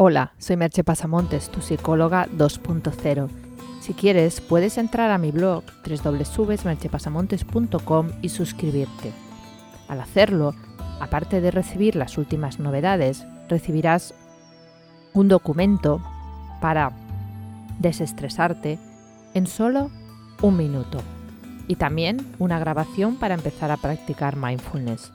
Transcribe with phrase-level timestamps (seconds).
[0.00, 3.28] Hola, soy Merche Pasamontes, tu psicóloga 2.0.
[3.80, 9.10] Si quieres, puedes entrar a mi blog www.merchepasamontes.com y suscribirte.
[9.88, 10.54] Al hacerlo,
[11.00, 14.14] aparte de recibir las últimas novedades, recibirás
[15.14, 16.00] un documento
[16.60, 16.92] para
[17.80, 18.78] desestresarte
[19.34, 19.90] en solo
[20.42, 21.00] un minuto
[21.66, 25.10] y también una grabación para empezar a practicar mindfulness.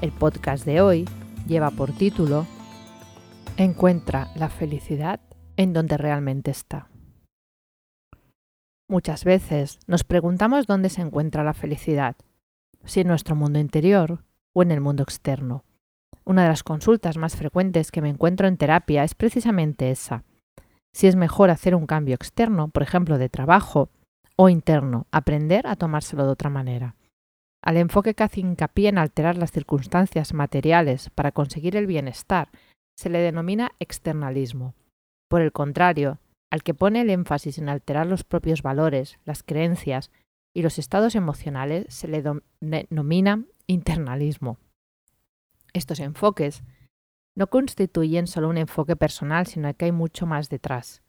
[0.00, 1.08] El podcast de hoy
[1.48, 2.46] lleva por título
[3.58, 5.18] Encuentra la felicidad
[5.56, 6.90] en donde realmente está.
[8.86, 12.16] Muchas veces nos preguntamos dónde se encuentra la felicidad,
[12.84, 14.22] si en nuestro mundo interior
[14.52, 15.64] o en el mundo externo.
[16.22, 20.24] Una de las consultas más frecuentes que me encuentro en terapia es precisamente esa.
[20.92, 23.88] Si es mejor hacer un cambio externo, por ejemplo, de trabajo,
[24.36, 26.94] o interno, aprender a tomárselo de otra manera.
[27.62, 32.50] Al enfoque que hace hincapié en alterar las circunstancias materiales para conseguir el bienestar
[32.96, 34.74] se le denomina externalismo.
[35.28, 36.18] Por el contrario,
[36.50, 40.10] al que pone el énfasis en alterar los propios valores, las creencias
[40.54, 42.24] y los estados emocionales se le
[42.60, 44.58] denomina internalismo.
[45.72, 46.62] Estos enfoques
[47.36, 51.02] no constituyen solo un enfoque personal, sino que hay mucho más detrás.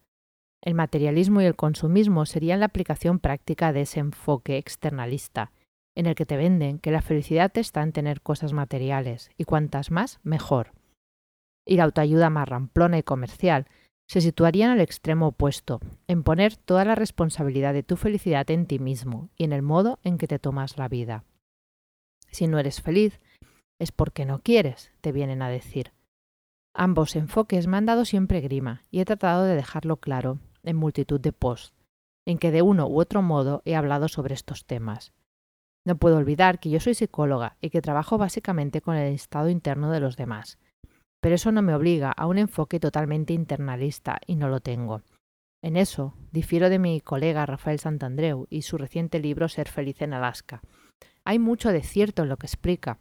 [0.60, 5.52] El materialismo y el consumismo serían la aplicación práctica de ese enfoque externalista,
[5.94, 9.90] en el que te venden que la felicidad está en tener cosas materiales, y cuantas
[9.90, 10.72] más, mejor
[11.68, 13.66] y la autoayuda más ramplona y comercial
[14.08, 18.78] se situarían al extremo opuesto, en poner toda la responsabilidad de tu felicidad en ti
[18.78, 21.24] mismo y en el modo en que te tomas la vida.
[22.30, 23.20] Si no eres feliz,
[23.78, 25.92] es porque no quieres, te vienen a decir.
[26.74, 31.20] Ambos enfoques me han dado siempre grima y he tratado de dejarlo claro en multitud
[31.20, 31.74] de posts,
[32.26, 35.12] en que de uno u otro modo he hablado sobre estos temas.
[35.86, 39.90] No puedo olvidar que yo soy psicóloga y que trabajo básicamente con el estado interno
[39.90, 40.58] de los demás,
[41.20, 45.02] pero eso no me obliga a un enfoque totalmente internalista y no lo tengo.
[45.62, 50.12] En eso difiero de mi colega Rafael Santandreu y su reciente libro Ser feliz en
[50.12, 50.62] Alaska.
[51.24, 52.98] Hay mucho de cierto en lo que explica,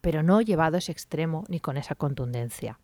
[0.00, 2.78] pero no llevado a ese extremo ni con esa contundencia.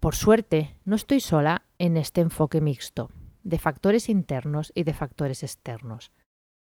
[0.00, 3.10] Por suerte, no estoy sola en este enfoque mixto,
[3.44, 6.10] de factores internos y de factores externos.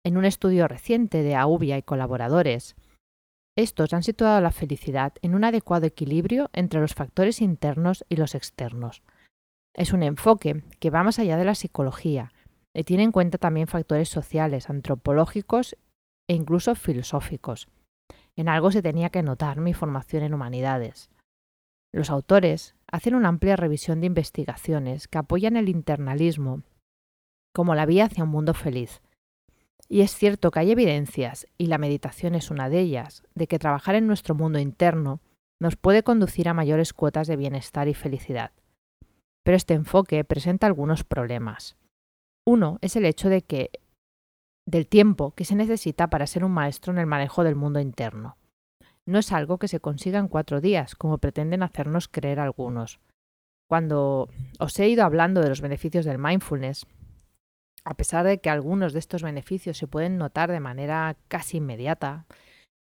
[0.04, 2.76] En un estudio reciente de AUBIA y colaboradores,
[3.56, 8.34] estos han situado la felicidad en un adecuado equilibrio entre los factores internos y los
[8.34, 9.02] externos.
[9.74, 12.32] Es un enfoque que va más allá de la psicología
[12.74, 15.76] y tiene en cuenta también factores sociales, antropológicos
[16.28, 17.68] e incluso filosóficos.
[18.36, 21.10] En algo se tenía que notar mi formación en humanidades.
[21.92, 26.62] Los autores hacen una amplia revisión de investigaciones que apoyan el internalismo
[27.54, 29.00] como la vía hacia un mundo feliz,
[29.88, 33.58] y es cierto que hay evidencias, y la meditación es una de ellas, de que
[33.58, 35.20] trabajar en nuestro mundo interno
[35.60, 38.52] nos puede conducir a mayores cuotas de bienestar y felicidad.
[39.44, 41.76] Pero este enfoque presenta algunos problemas.
[42.46, 43.70] Uno es el hecho de que
[44.66, 48.36] del tiempo que se necesita para ser un maestro en el manejo del mundo interno.
[49.06, 53.00] No es algo que se consiga en cuatro días, como pretenden hacernos creer algunos.
[53.68, 54.28] Cuando
[54.58, 56.86] os he ido hablando de los beneficios del mindfulness,
[57.84, 62.26] a pesar de que algunos de estos beneficios se pueden notar de manera casi inmediata,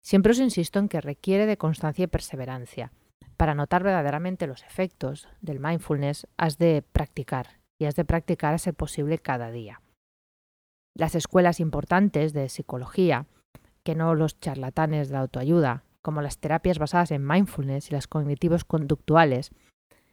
[0.03, 2.91] siempre os insisto en que requiere de constancia y perseverancia.
[3.37, 8.57] Para notar verdaderamente los efectos del mindfulness has de practicar y has de practicar a
[8.57, 9.81] ser posible cada día.
[10.95, 13.25] Las escuelas importantes de psicología,
[13.83, 18.63] que no los charlatanes de autoayuda, como las terapias basadas en mindfulness y las cognitivos
[18.63, 19.51] conductuales,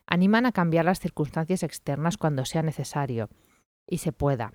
[0.07, 3.29] animan a cambiar las circunstancias externas cuando sea necesario
[3.89, 4.53] y se pueda,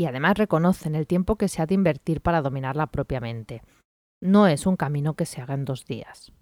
[0.00, 3.62] y además reconocen el tiempo que se ha de invertir para dominarla propiamente.
[4.22, 6.32] No es un camino que se haga en dos días.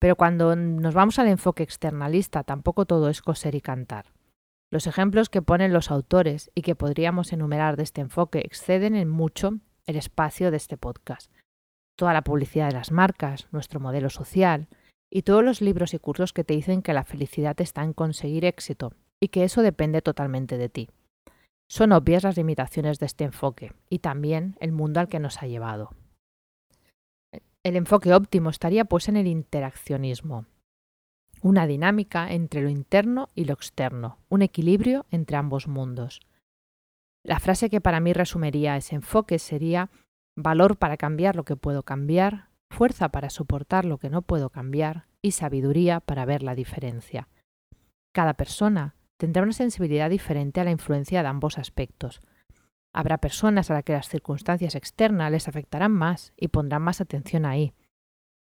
[0.00, 4.14] Pero cuando nos vamos al enfoque externalista, tampoco todo es coser y cantar.
[4.72, 9.10] Los ejemplos que ponen los autores y que podríamos enumerar de este enfoque exceden en
[9.10, 11.30] mucho el espacio de este podcast.
[11.98, 14.68] Toda la publicidad de las marcas, nuestro modelo social
[15.12, 18.46] y todos los libros y cursos que te dicen que la felicidad está en conseguir
[18.46, 20.88] éxito y que eso depende totalmente de ti.
[21.68, 25.46] Son obvias las limitaciones de este enfoque y también el mundo al que nos ha
[25.46, 25.90] llevado.
[27.62, 30.46] El enfoque óptimo estaría pues en el interaccionismo,
[31.42, 36.20] una dinámica entre lo interno y lo externo, un equilibrio entre ambos mundos.
[37.24, 39.90] La frase que para mí resumiría ese enfoque sería
[40.36, 45.06] valor para cambiar lo que puedo cambiar, fuerza para soportar lo que no puedo cambiar
[45.22, 47.28] y sabiduría para ver la diferencia.
[48.12, 52.20] Cada persona tendrá una sensibilidad diferente a la influencia de ambos aspectos.
[52.94, 57.44] Habrá personas a las que las circunstancias externas les afectarán más y pondrán más atención
[57.44, 57.74] ahí.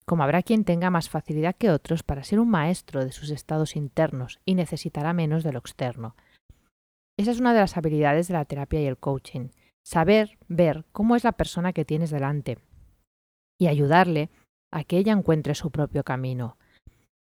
[0.05, 3.77] como habrá quien tenga más facilidad que otros para ser un maestro de sus estados
[3.77, 6.17] internos y necesitará menos de lo externo.
[7.17, 9.51] Esa es una de las habilidades de la terapia y el coaching,
[9.85, 12.59] saber ver cómo es la persona que tienes delante
[13.61, 14.31] y ayudarle
[14.73, 16.57] a que ella encuentre su propio camino.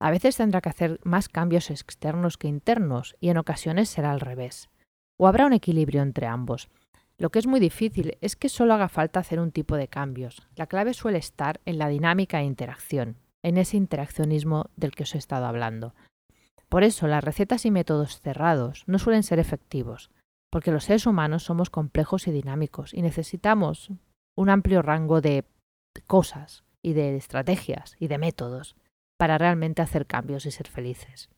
[0.03, 4.19] A veces tendrá que hacer más cambios externos que internos y en ocasiones será al
[4.19, 4.69] revés.
[5.17, 6.71] O habrá un equilibrio entre ambos.
[7.19, 10.49] Lo que es muy difícil es que solo haga falta hacer un tipo de cambios.
[10.57, 15.15] La clave suele estar en la dinámica e interacción, en ese interaccionismo del que os
[15.15, 15.95] he estado hablando.
[16.69, 20.11] Por eso las recetas y métodos cerrados no suelen ser efectivos,
[20.51, 23.93] porque los seres humanos somos complejos y dinámicos y necesitamos
[24.35, 25.45] un amplio rango de
[26.09, 28.75] cosas y de estrategias y de métodos
[29.23, 31.31] para realmente hacer cambios y ser felices.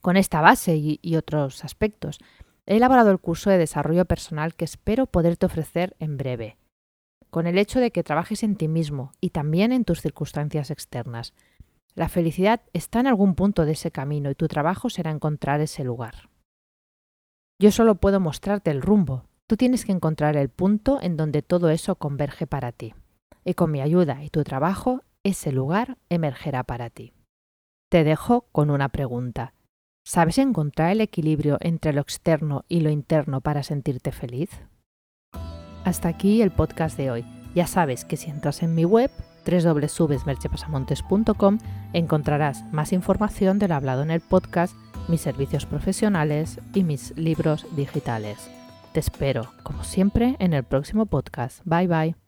[0.00, 2.18] Con esta base y, y otros aspectos,
[2.70, 6.58] He elaborado el curso de desarrollo personal que espero poderte ofrecer en breve,
[7.30, 11.32] con el hecho de que trabajes en ti mismo y también en tus circunstancias externas.
[11.94, 15.82] La felicidad está en algún punto de ese camino y tu trabajo será encontrar ese
[15.82, 16.28] lugar.
[17.58, 21.70] Yo solo puedo mostrarte el rumbo, tú tienes que encontrar el punto en donde todo
[21.70, 22.94] eso converge para ti.
[23.46, 27.12] Y con mi ayuda y tu trabajo, ese lugar emergerá para ti.
[27.90, 29.54] Te dejo con una pregunta.
[30.06, 34.50] ¿Sabes encontrar el equilibrio entre lo externo y lo interno para sentirte feliz?
[35.84, 37.24] Hasta aquí el podcast de hoy.
[37.54, 39.10] Ya sabes que si entras en mi web
[39.46, 41.58] www.merchepasamontes.com
[41.92, 44.74] encontrarás más información de lo hablado en el podcast,
[45.08, 48.50] mis servicios profesionales y mis libros digitales.
[48.92, 51.62] Te espero, como siempre, en el próximo podcast.
[51.64, 52.27] Bye bye.